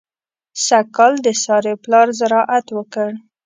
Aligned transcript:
سږ 0.65 0.85
کال 0.97 1.13
د 1.25 1.27
سارې 1.43 1.73
پلار 1.83 2.07
زراعت 2.19 2.65
وکړ. 2.77 3.09